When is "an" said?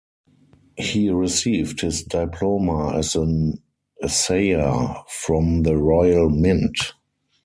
3.15-3.61